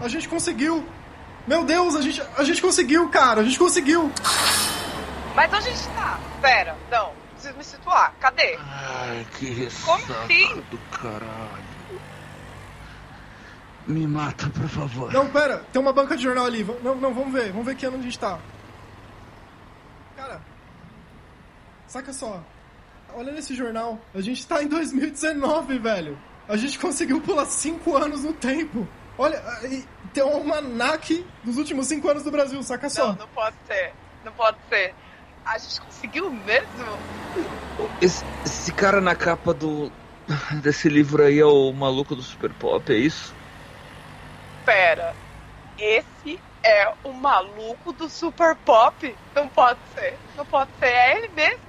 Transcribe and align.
A 0.00 0.08
gente 0.08 0.28
conseguiu! 0.28 0.86
Meu 1.46 1.64
Deus, 1.64 1.94
a 1.96 2.02
gente, 2.02 2.22
a 2.36 2.44
gente 2.44 2.60
conseguiu, 2.60 3.08
cara! 3.08 3.40
A 3.40 3.44
gente 3.44 3.58
conseguiu! 3.58 4.10
Mas 5.34 5.52
onde 5.52 5.68
a 5.68 5.70
gente 5.70 5.88
tá? 5.94 6.18
Pera, 6.40 6.76
não. 6.90 7.12
Preciso 7.32 7.56
me 7.56 7.64
situar. 7.64 8.12
Cadê? 8.20 8.58
Ai, 8.60 9.26
que 9.38 9.46
Como 9.84 9.96
ressaca 9.96 10.24
assim? 10.24 10.64
do 10.70 10.78
caralho. 11.00 11.68
Me 13.86 14.06
mata, 14.06 14.48
por 14.50 14.68
favor. 14.68 15.12
Não, 15.12 15.28
pera, 15.28 15.64
tem 15.72 15.80
uma 15.80 15.92
banca 15.92 16.16
de 16.16 16.22
jornal 16.22 16.46
ali. 16.46 16.64
Não, 16.82 16.94
não, 16.94 17.14
vamos 17.14 17.32
ver, 17.32 17.50
vamos 17.52 17.66
ver 17.66 17.74
que 17.74 17.86
ano 17.86 17.98
a 17.98 18.02
gente 18.02 18.18
tá. 18.18 18.38
Cara, 20.16 20.40
saca 21.86 22.12
só. 22.12 22.42
Olha 23.14 23.32
nesse 23.32 23.54
jornal. 23.54 23.98
A 24.14 24.20
gente 24.20 24.46
tá 24.46 24.62
em 24.62 24.66
2019, 24.68 25.78
velho. 25.78 26.18
A 26.48 26.56
gente 26.56 26.78
conseguiu 26.78 27.20
pular 27.20 27.44
5 27.44 27.96
anos 27.96 28.24
no 28.24 28.32
tempo. 28.32 28.88
Olha, 29.18 29.38
tem 30.14 30.22
um 30.24 30.34
almanac 30.36 31.26
dos 31.44 31.56
últimos 31.58 31.86
5 31.88 32.08
anos 32.08 32.22
do 32.22 32.30
Brasil, 32.30 32.62
saca 32.62 32.88
só. 32.88 33.08
Não, 33.08 33.16
não 33.16 33.28
pode 33.28 33.56
ser. 33.66 33.92
Não 34.24 34.32
pode 34.32 34.56
ser. 34.68 34.94
A 35.44 35.58
gente 35.58 35.80
conseguiu 35.80 36.30
mesmo? 36.30 36.68
Esse, 38.00 38.24
esse 38.44 38.72
cara 38.72 39.00
na 39.00 39.14
capa 39.14 39.52
do. 39.52 39.90
desse 40.62 40.88
livro 40.88 41.22
aí 41.22 41.38
é 41.38 41.44
o 41.44 41.72
maluco 41.72 42.14
do 42.14 42.22
Super 42.22 42.52
Pop, 42.54 42.92
é 42.92 42.96
isso? 42.96 43.34
Pera. 44.64 45.14
Esse 45.78 46.38
é 46.62 46.92
o 47.04 47.12
maluco 47.12 47.92
do 47.92 48.08
Super 48.08 48.54
Pop? 48.56 49.14
Não 49.34 49.48
pode 49.48 49.78
ser. 49.94 50.16
Não 50.36 50.44
pode 50.46 50.70
ser. 50.78 50.86
É 50.86 51.16
ele 51.16 51.28
mesmo. 51.34 51.60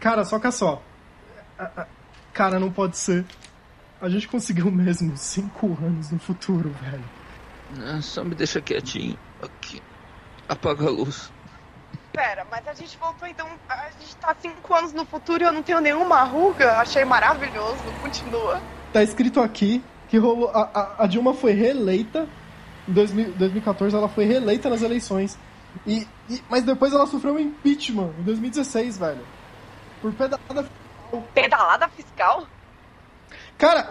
Cara, 0.00 0.24
saca 0.24 0.50
só. 0.50 0.82
A- 1.58 1.70
a- 1.82 1.86
Cara, 2.32 2.58
não 2.60 2.70
pode 2.70 2.96
ser. 2.98 3.24
A 4.00 4.08
gente 4.08 4.28
conseguiu 4.28 4.70
mesmo 4.70 5.16
5 5.16 5.66
anos 5.82 6.10
no 6.10 6.18
futuro, 6.18 6.70
velho. 6.82 7.04
Ah, 7.82 8.00
Só 8.02 8.22
me 8.22 8.34
deixa 8.34 8.60
quietinho. 8.60 9.18
Aqui. 9.42 9.82
Apaga 10.48 10.86
a 10.86 10.90
luz. 10.90 11.32
Pera, 12.12 12.46
mas 12.50 12.66
a 12.68 12.74
gente 12.74 12.96
voltou 12.98 13.26
então. 13.26 13.48
A 13.68 13.88
gente 13.98 14.16
tá 14.16 14.34
cinco 14.40 14.74
anos 14.74 14.92
no 14.92 15.04
futuro 15.04 15.42
e 15.42 15.46
eu 15.46 15.52
não 15.52 15.62
tenho 15.62 15.80
nenhuma 15.80 16.22
ruga. 16.22 16.78
Achei 16.78 17.04
maravilhoso. 17.04 17.82
Continua. 18.00 18.60
Tá 18.92 19.02
escrito 19.02 19.40
aqui 19.40 19.82
que 20.08 20.16
rolou. 20.18 20.48
A, 20.50 20.62
a- 20.72 21.04
a 21.04 21.06
Dilma 21.06 21.34
foi 21.34 21.52
reeleita. 21.52 22.28
Em 22.88 22.92
2000 22.92 23.32
2014 23.32 23.94
ela 23.96 24.08
foi 24.08 24.24
reeleita 24.24 24.70
nas 24.70 24.82
eleições. 24.82 25.36
E, 25.86 26.06
e- 26.30 26.42
mas 26.48 26.62
depois 26.64 26.92
ela 26.92 27.06
sofreu 27.06 27.34
um 27.34 27.38
impeachment 27.40 28.12
em 28.18 28.22
2016, 28.22 28.98
velho. 28.98 29.26
Por 30.00 30.12
pedalada. 30.12 30.68
Pedalada 31.34 31.88
fiscal? 31.88 32.46
Cara, 33.58 33.86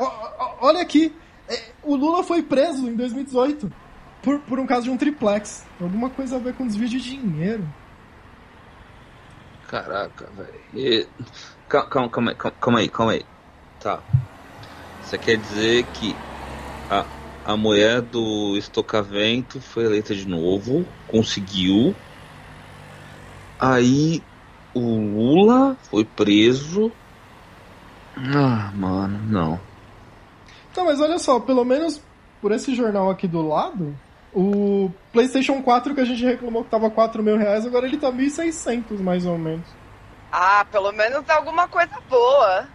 olha 0.62 0.82
aqui. 0.82 1.16
É, 1.48 1.72
o 1.84 1.96
Lula 1.96 2.24
foi 2.24 2.42
preso 2.42 2.88
em 2.88 2.96
2018 2.96 3.72
por, 4.22 4.40
por 4.42 4.60
um 4.60 4.66
caso 4.66 4.84
de 4.84 4.90
um 4.90 4.98
triplex. 4.98 5.66
Alguma 5.80 6.10
coisa 6.10 6.38
a 6.38 6.40
ver 6.40 6.54
com 6.56 6.66
desvio 6.66 6.90
de 6.90 7.00
dinheiro. 7.00 7.68
Caraca, 9.68 10.30
velho. 10.32 11.08
Calma, 11.70 12.10
calma, 12.10 12.32
aí, 12.32 12.36
calma 12.36 12.80
aí, 12.80 12.90
calma 12.90 13.12
aí. 13.14 13.26
Tá. 13.80 14.00
Você 15.02 15.18
quer 15.18 15.38
dizer 15.38 15.86
que 15.94 16.16
a, 16.90 17.06
a 17.46 17.58
mulher 17.58 18.02
do 18.02 18.56
Estocavento 18.58 19.60
foi 19.62 19.86
eleita 19.86 20.16
de 20.16 20.28
novo, 20.28 20.86
conseguiu. 21.08 21.96
Aí 23.60 24.24
o 24.74 24.80
Lula 24.80 25.78
foi 25.90 26.04
preso. 26.04 26.92
Ah, 28.18 28.72
mano, 28.74 29.20
não. 29.30 29.60
Tá, 30.74 30.84
mas 30.84 31.00
olha 31.00 31.18
só, 31.20 31.40
pelo 31.40 31.64
menos 31.64 32.02
por 32.42 32.52
esse 32.52 32.76
jornal 32.76 33.10
aqui 33.10 33.28
do 33.28 33.48
lado, 33.48 33.98
o 34.34 34.92
PlayStation 35.12 35.62
4 35.62 35.96
que 35.96 36.02
a 36.02 36.06
gente 36.06 36.24
reclamou 36.24 36.64
que 36.64 36.70
tava 36.70 36.90
4 36.90 37.24
mil 37.24 37.38
reais, 37.38 37.66
agora 37.66 37.88
ele 37.88 37.98
tá 37.98 38.12
1.600 38.12 39.00
mais 39.00 39.26
ou 39.26 39.38
menos. 39.38 39.66
Ah, 40.32 40.66
pelo 40.70 40.92
menos 40.92 41.30
alguma 41.30 41.68
coisa 41.68 41.96
boa. 42.10 42.68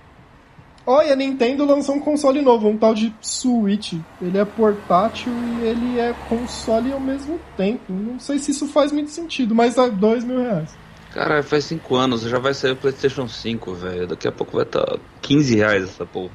Olha, 0.86 1.12
a 1.12 1.16
Nintendo 1.16 1.64
lançou 1.66 1.94
um 1.94 2.00
console 2.00 2.40
novo, 2.40 2.68
um 2.68 2.76
tal 2.76 2.94
de 2.94 3.14
Switch. 3.20 3.92
Ele 4.20 4.38
é 4.38 4.44
portátil 4.44 5.30
e 5.32 5.66
ele 5.66 6.00
é 6.00 6.14
console 6.28 6.92
ao 6.92 6.98
mesmo 6.98 7.38
tempo. 7.56 7.92
Não 7.92 8.18
sei 8.18 8.38
se 8.38 8.50
isso 8.50 8.66
faz 8.66 8.90
muito 8.90 9.10
sentido, 9.10 9.54
mas 9.54 9.76
é 9.76 9.90
2 9.90 10.24
mil 10.24 10.40
reais. 10.40 10.74
Caralho, 11.12 11.42
faz 11.42 11.64
5 11.64 11.96
anos, 11.96 12.22
já 12.22 12.38
vai 12.38 12.54
sair 12.54 12.72
o 12.72 12.76
PlayStation 12.76 13.26
5, 13.26 13.74
velho. 13.74 14.06
Daqui 14.06 14.28
a 14.28 14.32
pouco 14.32 14.56
vai 14.56 14.64
estar 14.64 14.84
tá 14.84 14.98
15 15.22 15.56
reais 15.56 15.84
essa 15.84 16.06
porra. 16.06 16.30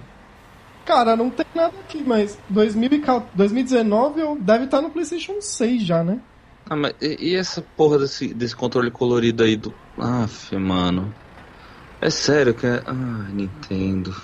Cara, 0.86 1.16
não 1.16 1.30
tem 1.30 1.46
nada 1.56 1.74
aqui, 1.80 2.04
mas 2.06 2.38
2014 2.50 3.26
2019 3.34 4.22
eu- 4.22 4.38
deve 4.40 4.66
estar 4.66 4.82
no 4.82 4.90
PlayStation 4.92 5.42
6 5.42 5.84
já, 5.84 6.04
né? 6.04 6.20
Ah, 6.70 6.76
mas 6.76 6.94
e, 7.02 7.32
e 7.32 7.36
essa 7.36 7.62
porra 7.76 8.00
desse, 8.00 8.34
desse 8.34 8.56
controle 8.56 8.92
colorido 8.92 9.44
aí 9.44 9.56
do. 9.56 9.74
Aff, 9.98 10.56
mano. 10.58 11.14
É 12.02 12.10
sério 12.10 12.54
que 12.54 12.68
é. 12.68 12.84
Ai, 12.86 13.32
Nintendo. 13.34 14.16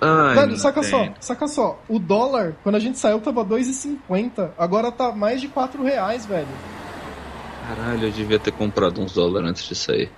Ai, 0.00 0.34
Velho, 0.36 0.56
saca 0.56 0.82
só, 0.82 0.98
Nintendo. 1.00 1.16
saca 1.20 1.48
só. 1.48 1.82
O 1.88 1.98
dólar, 1.98 2.54
quando 2.62 2.76
a 2.76 2.78
gente 2.80 2.98
saiu, 2.98 3.20
tava 3.20 3.44
2,50. 3.44 4.52
Agora 4.56 4.92
tá 4.92 5.10
mais 5.12 5.40
de 5.40 5.48
4 5.48 5.82
reais, 5.82 6.24
velho. 6.26 6.48
Caralho, 7.66 8.06
eu 8.06 8.12
devia 8.12 8.38
ter 8.38 8.52
comprado 8.52 9.00
uns 9.00 9.12
dólares 9.12 9.50
antes 9.50 9.68
de 9.68 9.74
sair. 9.74 10.08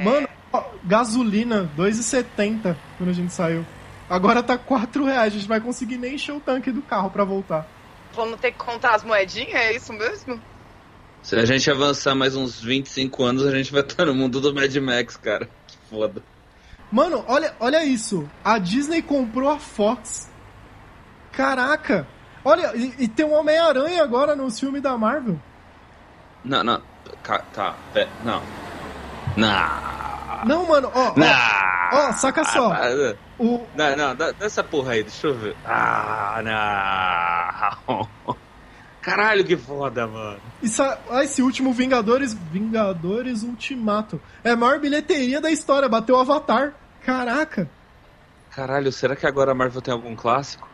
Mano, 0.00 0.28
ó, 0.52 0.64
gasolina, 0.82 1.70
2,70 1.76 2.76
quando 2.98 3.10
a 3.10 3.12
gente 3.12 3.32
saiu. 3.32 3.64
Agora 4.08 4.42
tá 4.42 4.58
4 4.58 5.04
reais. 5.04 5.32
A 5.32 5.36
gente 5.36 5.46
vai 5.46 5.60
conseguir 5.60 5.98
nem 5.98 6.16
encher 6.16 6.32
o 6.32 6.40
tanque 6.40 6.72
do 6.72 6.82
carro 6.82 7.08
pra 7.10 7.22
voltar. 7.22 7.68
Vamos 8.12 8.40
ter 8.40 8.50
que 8.50 8.58
contar 8.58 8.96
as 8.96 9.04
moedinhas, 9.04 9.54
é 9.54 9.76
isso 9.76 9.92
mesmo? 9.92 10.40
Se 11.22 11.36
a 11.36 11.44
gente 11.44 11.70
avançar 11.70 12.16
mais 12.16 12.34
uns 12.34 12.60
25 12.60 13.22
anos, 13.22 13.46
a 13.46 13.56
gente 13.56 13.70
vai 13.70 13.82
estar 13.82 14.06
no 14.06 14.14
mundo 14.14 14.40
do 14.40 14.52
Mad 14.52 14.74
Max, 14.78 15.16
cara. 15.16 15.48
Que 15.68 15.76
foda. 15.88 16.20
Mano, 16.90 17.24
olha, 17.28 17.54
olha 17.60 17.84
isso. 17.84 18.28
A 18.42 18.58
Disney 18.58 19.00
comprou 19.00 19.48
a 19.48 19.60
Fox. 19.60 20.28
Caraca. 21.30 22.08
Olha, 22.44 22.74
e, 22.74 23.04
e 23.04 23.06
tem 23.06 23.24
um 23.24 23.34
Homem-Aranha 23.34 24.02
agora 24.02 24.34
nos 24.34 24.58
filmes 24.58 24.82
da 24.82 24.98
Marvel. 24.98 25.38
Não, 26.44 26.62
não. 26.64 26.80
Tá, 27.22 27.74
não. 28.24 28.42
Não. 29.36 29.90
Não, 30.46 30.66
mano, 30.66 30.90
ó, 30.94 31.08
ó, 31.10 31.14
Não. 31.16 31.26
ó, 32.08 32.12
saca 32.12 32.44
só. 32.44 32.72
Ah, 32.72 33.14
O, 33.38 33.66
Não, 33.74 33.96
não, 33.96 34.16
dá, 34.16 34.32
dá 34.32 34.46
essa 34.46 34.64
porra 34.64 34.92
aí, 34.92 35.02
deixa 35.02 35.26
eu 35.26 35.34
ver. 35.34 35.56
Ah, 35.66 36.40
não. 37.86 38.08
Caralho, 39.02 39.44
que 39.44 39.56
foda, 39.56 40.06
mano. 40.06 40.38
Isso, 40.62 40.82
ah, 40.82 41.24
esse 41.24 41.42
último 41.42 41.72
Vingadores. 41.72 42.34
Vingadores 42.34 43.42
Ultimato. 43.42 44.20
É 44.44 44.50
a 44.50 44.56
maior 44.56 44.78
bilheteria 44.78 45.40
da 45.40 45.50
história. 45.50 45.88
Bateu 45.88 46.16
o 46.16 46.20
Avatar. 46.20 46.74
Caraca. 47.04 47.68
Caralho, 48.50 48.92
será 48.92 49.16
que 49.16 49.26
agora 49.26 49.52
a 49.52 49.54
Marvel 49.54 49.80
tem 49.80 49.92
algum 49.92 50.14
clássico? 50.14 50.68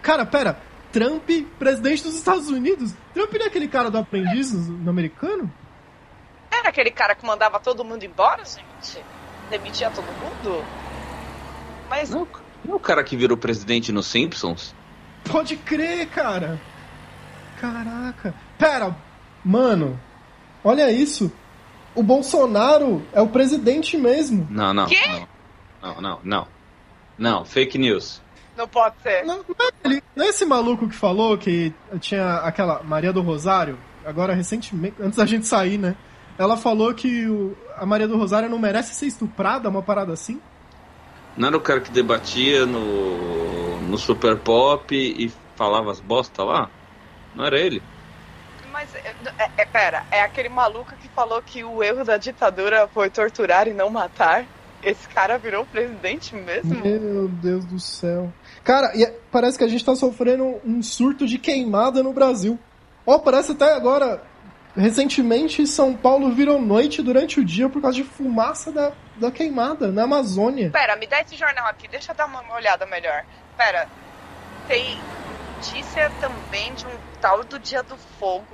Cara, 0.00 0.24
pera. 0.26 0.56
Trump, 0.92 1.28
presidente 1.58 2.02
dos 2.02 2.14
Estados 2.14 2.48
Unidos. 2.48 2.94
Trump 3.14 3.32
não 3.32 3.44
é 3.44 3.48
aquele 3.48 3.66
cara 3.66 3.90
do 3.90 3.98
aprendiz 3.98 4.52
no, 4.52 4.78
no 4.78 4.90
americano? 4.90 5.50
Era 6.50 6.68
aquele 6.68 6.90
cara 6.90 7.14
que 7.14 7.26
mandava 7.26 7.58
todo 7.58 7.84
mundo 7.84 8.04
embora, 8.04 8.44
gente? 8.44 9.02
Demitia 9.50 9.90
todo 9.90 10.04
mundo? 10.04 10.64
Mas 11.88 12.10
Não, 12.10 12.26
não 12.64 12.74
é 12.74 12.76
o 12.76 12.80
cara 12.80 13.02
que 13.02 13.16
virou 13.16 13.36
presidente 13.36 13.90
nos 13.90 14.06
Simpsons? 14.06 14.74
Pode 15.24 15.56
crer, 15.56 16.06
cara. 16.08 16.60
Caraca. 17.60 18.34
Pera, 18.58 18.96
mano. 19.44 19.98
Olha 20.62 20.90
isso. 20.90 21.32
O 21.94 22.02
Bolsonaro 22.02 23.02
é 23.12 23.20
o 23.20 23.28
presidente 23.28 23.96
mesmo. 23.96 24.46
Não, 24.50 24.72
não. 24.72 24.86
Quê? 24.86 25.26
Não, 25.82 25.94
não, 26.00 26.00
não. 26.00 26.20
Não, 26.24 26.48
não 27.18 27.44
fake 27.44 27.76
news. 27.76 28.21
Não 28.56 28.68
pode 28.68 28.94
ser. 29.02 29.24
Não, 29.24 29.38
não 29.38 29.66
é 29.66 29.70
ele- 29.84 30.02
não 30.14 30.24
é 30.24 30.28
esse 30.28 30.44
maluco 30.44 30.88
que 30.88 30.94
falou 30.94 31.36
que 31.38 31.72
tinha 32.00 32.36
aquela 32.36 32.82
Maria 32.82 33.12
do 33.12 33.22
Rosário, 33.22 33.78
agora 34.04 34.34
recentemente, 34.34 34.96
antes 35.00 35.16
da 35.16 35.26
gente 35.26 35.46
sair, 35.46 35.78
né? 35.78 35.94
Ela 36.38 36.56
falou 36.56 36.92
que 36.94 37.26
o- 37.28 37.56
a 37.76 37.84
Maria 37.86 38.08
do 38.08 38.16
Rosário 38.16 38.48
não 38.48 38.58
merece 38.58 38.94
ser 38.94 39.06
estuprada, 39.06 39.68
uma 39.68 39.82
parada 39.82 40.12
assim? 40.12 40.40
Não 41.36 41.48
era 41.48 41.56
o 41.56 41.60
cara 41.60 41.80
que 41.80 41.90
debatia 41.90 42.66
no, 42.66 43.80
no 43.82 43.96
Super 43.98 44.36
Pop 44.36 44.94
e 44.94 45.32
falava 45.56 45.90
as 45.90 46.00
bosta 46.00 46.42
lá? 46.42 46.68
Não 47.34 47.44
era 47.44 47.58
ele? 47.58 47.82
Mas, 48.70 48.94
é, 48.94 49.14
é, 49.38 49.50
é, 49.58 49.64
pera, 49.64 50.04
é 50.10 50.22
aquele 50.22 50.48
maluco 50.48 50.92
que 51.00 51.08
falou 51.08 51.40
que 51.42 51.62
o 51.62 51.82
erro 51.82 52.04
da 52.04 52.16
ditadura 52.16 52.88
foi 52.92 53.08
torturar 53.10 53.68
e 53.68 53.72
não 53.72 53.88
matar? 53.90 54.44
Esse 54.82 55.08
cara 55.08 55.38
virou 55.38 55.64
presidente 55.64 56.34
mesmo? 56.34 56.74
Meu 56.74 57.28
Deus 57.28 57.64
do 57.64 57.78
céu. 57.78 58.32
Cara, 58.64 58.92
e 58.96 59.04
é- 59.04 59.16
parece 59.30 59.56
que 59.56 59.64
a 59.64 59.68
gente 59.68 59.84
tá 59.84 59.94
sofrendo 59.94 60.60
um 60.64 60.82
surto 60.82 61.26
de 61.26 61.38
queimada 61.38 62.02
no 62.02 62.12
Brasil. 62.12 62.58
Ó, 63.06 63.18
parece 63.18 63.52
até 63.52 63.74
agora. 63.74 64.22
Recentemente, 64.76 65.66
São 65.66 65.94
Paulo 65.94 66.32
virou 66.32 66.60
noite 66.60 67.02
durante 67.02 67.38
o 67.38 67.44
dia 67.44 67.68
por 67.68 67.82
causa 67.82 67.96
de 67.96 68.04
fumaça 68.04 68.72
da, 68.72 68.92
da 69.16 69.30
queimada 69.30 69.92
na 69.92 70.04
Amazônia. 70.04 70.70
Pera, 70.70 70.96
me 70.96 71.06
dá 71.06 71.20
esse 71.20 71.36
jornal 71.36 71.66
aqui, 71.66 71.86
deixa 71.86 72.12
eu 72.12 72.16
dar 72.16 72.26
uma 72.26 72.42
olhada 72.54 72.86
melhor. 72.86 73.24
Pera, 73.56 73.86
tem 74.66 74.98
notícia 75.56 76.10
também 76.20 76.72
de 76.74 76.86
um 76.86 76.98
tal 77.20 77.44
do 77.44 77.58
Dia 77.58 77.82
do 77.82 77.96
Fogo. 78.18 78.46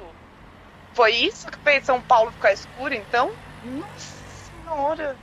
Foi 0.92 1.12
isso 1.12 1.46
que 1.46 1.58
fez 1.58 1.84
São 1.84 2.00
Paulo 2.00 2.32
ficar 2.32 2.52
escuro, 2.52 2.92
então? 2.92 3.31
Nossa 3.64 4.18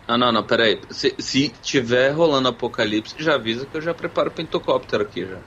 Ah, 0.07 0.17
não, 0.17 0.31
não, 0.31 0.43
peraí. 0.43 0.79
Se, 0.89 1.13
se 1.19 1.49
tiver 1.61 2.11
rolando 2.11 2.49
apocalipse, 2.49 3.15
já 3.17 3.35
avisa 3.35 3.65
que 3.65 3.75
eu 3.77 3.81
já 3.81 3.93
preparo 3.93 4.29
o 4.29 4.31
pentocóptero 4.31 5.03
aqui 5.03 5.25
já. 5.25 5.37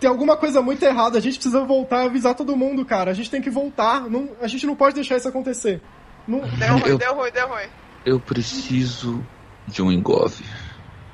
Tem 0.00 0.08
alguma 0.08 0.36
coisa 0.36 0.62
muito 0.62 0.82
errada, 0.84 1.18
a 1.18 1.20
gente 1.20 1.34
precisa 1.34 1.64
voltar 1.64 2.04
e 2.04 2.06
avisar 2.06 2.34
todo 2.34 2.56
mundo, 2.56 2.84
cara. 2.84 3.10
A 3.10 3.14
gente 3.14 3.30
tem 3.30 3.42
que 3.42 3.50
voltar. 3.50 4.08
Não, 4.08 4.30
a 4.40 4.46
gente 4.46 4.66
não 4.66 4.76
pode 4.76 4.94
deixar 4.94 5.16
isso 5.16 5.28
acontecer. 5.28 5.80
Não... 6.26 6.40
Deu 6.40 6.72
ruim, 6.78 6.88
Eu- 6.88 6.98
deu 6.98 7.14
ruim, 7.14 7.30
deu 7.32 7.48
ruim. 7.48 7.66
Eu 8.06 8.20
preciso 8.20 9.24
de 9.66 9.82
um 9.82 9.90
engove. 9.90 10.44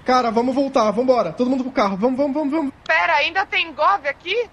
Cara, 0.05 0.31
vamos 0.31 0.55
voltar, 0.55 0.91
vambora. 0.91 1.33
Todo 1.33 1.49
mundo 1.49 1.65
pro 1.65 1.73
carro. 1.73 1.97
Vamos, 1.97 2.19
vamos, 2.19 2.35
vamos, 2.35 2.53
vamos. 2.53 2.73
Pera, 2.87 3.15
ainda 3.15 3.47
tem 3.47 3.73
Gov 3.73 4.07
aqui? 4.07 4.49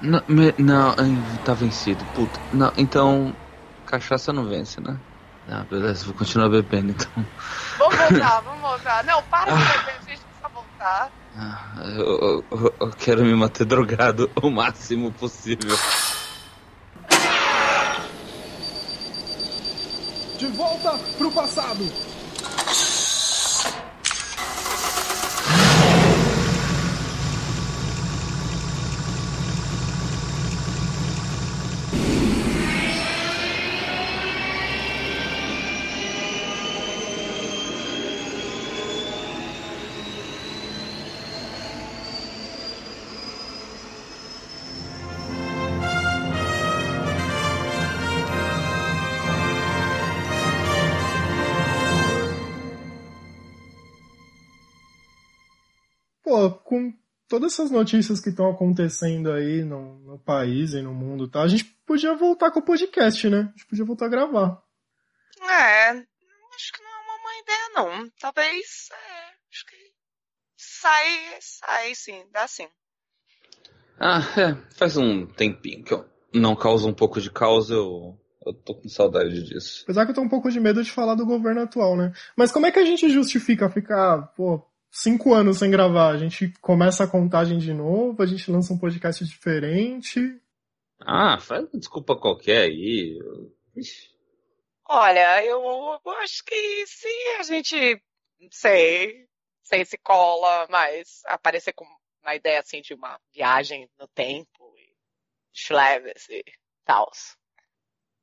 Não, 0.00 0.22
não, 0.58 0.94
tá 1.44 1.52
vencido, 1.52 2.02
puta. 2.14 2.40
Não, 2.54 2.72
então. 2.78 3.36
Cachaça 3.84 4.32
não 4.32 4.46
vence, 4.46 4.80
né? 4.80 4.96
Ah, 5.48 5.64
beleza, 5.68 6.04
vou 6.04 6.14
continuar 6.14 6.48
bebendo 6.48 6.92
então. 6.92 7.26
Vamos 7.78 7.96
voltar, 8.10 8.40
vamos 8.40 8.60
voltar. 8.60 9.04
Não, 9.04 9.22
para 9.24 9.52
de 9.52 9.58
beber, 9.58 9.74
a 9.74 9.92
gente 9.92 10.04
precisa 10.04 10.48
voltar. 10.54 11.10
Ah, 11.36 11.72
eu, 11.96 12.44
eu- 12.50 12.74
eu 12.80 12.90
quero 12.90 13.24
me 13.24 13.34
manter 13.34 13.64
drogado 13.64 14.30
o 14.42 14.50
máximo 14.50 15.10
possível. 15.12 15.76
De 20.38 20.46
volta 20.48 20.98
pro 21.18 21.30
passado. 21.32 21.88
Com 56.50 56.92
todas 57.28 57.54
essas 57.54 57.70
notícias 57.70 58.20
que 58.20 58.28
estão 58.28 58.50
acontecendo 58.50 59.32
aí 59.32 59.64
no, 59.64 59.98
no 60.00 60.18
país 60.18 60.74
e 60.74 60.82
no 60.82 60.92
mundo, 60.92 61.28
tá? 61.28 61.42
A 61.42 61.48
gente 61.48 61.64
podia 61.86 62.14
voltar 62.14 62.50
com 62.50 62.60
o 62.60 62.64
podcast, 62.64 63.28
né? 63.28 63.38
A 63.38 63.50
gente 63.56 63.66
podia 63.66 63.84
voltar 63.84 64.06
a 64.06 64.10
gravar. 64.10 64.62
É, 65.40 65.90
acho 65.90 66.72
que 66.72 66.82
não 66.82 66.90
é 66.90 67.02
uma 67.04 67.22
má 67.22 67.38
ideia, 67.38 67.68
não. 67.74 68.10
Talvez, 68.20 68.88
é, 68.92 69.34
acho 69.50 69.66
que 69.66 69.76
sai, 70.56 71.06
sai 71.40 71.94
sim, 71.94 72.24
dá 72.30 72.46
sim. 72.46 72.68
Ah, 73.98 74.20
é, 74.38 74.74
faz 74.76 74.96
um 74.96 75.26
tempinho 75.26 75.84
que 75.84 75.94
eu 75.94 76.04
não 76.34 76.54
causa 76.56 76.86
um 76.86 76.94
pouco 76.94 77.20
de 77.20 77.30
caos, 77.30 77.70
eu, 77.70 78.18
eu 78.44 78.52
tô 78.52 78.74
com 78.74 78.88
saudade 78.88 79.42
disso. 79.42 79.82
Apesar 79.84 80.04
que 80.04 80.10
eu 80.10 80.14
tô 80.14 80.20
um 80.20 80.28
pouco 80.28 80.50
de 80.50 80.60
medo 80.60 80.82
de 80.82 80.90
falar 80.90 81.14
do 81.14 81.26
governo 81.26 81.62
atual, 81.62 81.96
né? 81.96 82.12
Mas 82.36 82.52
como 82.52 82.66
é 82.66 82.70
que 82.70 82.78
a 82.78 82.84
gente 82.84 83.08
justifica 83.08 83.70
ficar, 83.70 84.22
pô, 84.36 84.62
cinco 84.92 85.32
anos 85.32 85.58
sem 85.58 85.70
gravar? 85.70 86.10
A 86.10 86.18
gente 86.18 86.52
começa 86.60 87.02
a 87.02 87.10
contagem 87.10 87.58
de 87.58 87.72
novo, 87.72 88.22
a 88.22 88.26
gente 88.26 88.50
lança 88.50 88.72
um 88.72 88.78
podcast 88.78 89.24
diferente. 89.24 90.20
Ah, 91.00 91.38
faz 91.40 91.64
uma 91.64 91.80
desculpa 91.80 92.14
qualquer 92.14 92.64
aí. 92.64 93.18
Ixi. 93.74 94.12
Olha, 94.88 95.42
eu, 95.44 95.60
eu 96.04 96.12
acho 96.20 96.44
que 96.44 96.86
se 96.86 97.08
a 97.40 97.42
gente, 97.44 98.02
não 98.38 98.48
sei, 98.52 99.26
sei 99.62 99.84
se 99.86 99.96
cola, 99.96 100.66
mas 100.68 101.22
aparecer 101.24 101.72
com 101.72 101.86
uma 102.22 102.34
ideia 102.34 102.60
assim 102.60 102.82
de 102.82 102.92
uma 102.92 103.18
viagem 103.34 103.88
no 103.98 104.06
tempo 104.08 104.74
e 104.76 104.92
Schleves 105.52 106.28
e 106.28 106.44
tal. 106.84 107.10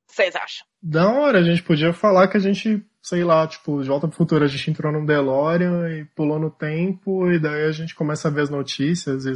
Vocês 0.06 0.34
acham? 0.34 0.66
Da 0.82 1.08
hora, 1.08 1.38
a 1.38 1.42
gente 1.42 1.62
podia 1.62 1.92
falar 1.92 2.28
que 2.28 2.36
a 2.36 2.40
gente, 2.40 2.84
sei 3.02 3.24
lá, 3.24 3.46
tipo, 3.46 3.82
de 3.82 3.88
volta 3.88 4.06
pro 4.06 4.16
futuro, 4.16 4.44
a 4.44 4.48
gente 4.48 4.70
entrou 4.70 4.92
num 4.92 5.04
DeLorean 5.04 5.90
e 5.90 6.04
pulou 6.04 6.38
no 6.38 6.50
tempo, 6.50 7.30
e 7.30 7.40
daí 7.40 7.64
a 7.64 7.72
gente 7.72 7.94
começa 7.94 8.28
a 8.28 8.30
ver 8.30 8.42
as 8.42 8.50
notícias 8.50 9.24
e 9.24 9.32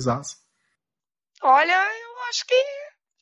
Olha, 1.43 1.73
eu 1.73 2.23
acho 2.29 2.47
que 2.47 2.55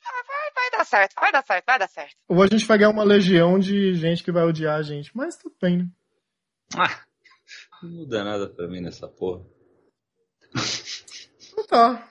vai, 0.02 0.50
vai 0.54 0.70
dar 0.70 0.84
certo, 0.84 1.14
vai 1.14 1.32
dar 1.32 1.44
certo, 1.44 1.64
vai 1.66 1.78
dar 1.78 1.88
certo. 1.88 2.16
Ou 2.28 2.42
a 2.42 2.46
gente 2.46 2.66
vai 2.66 2.78
ganhar 2.78 2.90
uma 2.90 3.04
legião 3.04 3.58
de 3.58 3.94
gente 3.94 4.22
que 4.22 4.32
vai 4.32 4.44
odiar 4.44 4.78
a 4.78 4.82
gente, 4.82 5.10
mas 5.16 5.36
tudo 5.36 5.54
bem, 5.60 5.78
né? 5.78 5.88
Ah, 6.76 7.04
não 7.82 7.90
muda 7.90 8.24
nada 8.24 8.48
pra 8.48 8.68
mim 8.68 8.80
nessa 8.80 9.08
porra. 9.08 9.44
Então 11.52 11.66
tá. 11.66 12.08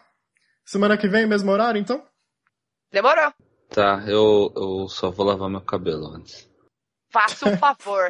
Semana 0.63 0.95
que 0.95 1.07
vem, 1.07 1.25
mesmo 1.25 1.51
horário, 1.51 1.81
então? 1.81 2.07
Demorou. 2.92 3.33
Tá, 3.69 4.04
eu, 4.07 4.54
eu 4.56 4.88
só 4.88 5.10
vou 5.10 5.25
lavar 5.25 5.50
meu 5.50 5.62
cabelo 5.62 6.13
antes. 6.13 6.50
Faça 7.12 7.50
um 7.50 7.58
favor. 7.58 8.08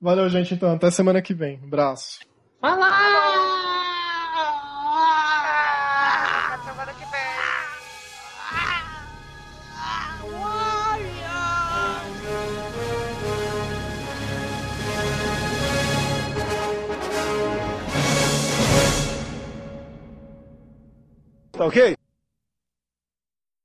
Valeu, 0.00 0.28
gente, 0.28 0.54
então. 0.54 0.74
Até 0.74 0.90
semana 0.90 1.22
que 1.22 1.32
vem. 1.32 1.58
Abraço. 1.64 2.20
Ah, 2.62 2.74
até 6.54 6.64
semana 6.64 6.92
que 6.92 7.04
vem. 7.06 7.26
Tá 21.52 21.64
ok? 21.64 21.95